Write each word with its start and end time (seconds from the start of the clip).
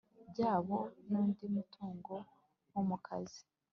byabo 0.29 0.77
n 1.09 1.11
undi 1.21 1.45
mutungo 1.55 2.15
wo 2.71 2.81
mu 2.89 2.97
kazi 3.05 3.41